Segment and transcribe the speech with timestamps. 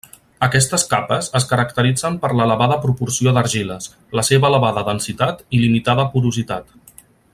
[0.45, 6.75] Aquestes capes es caracteritzen per l'elevada proporció d'argiles, la seva elevada densitat i limitada porositat.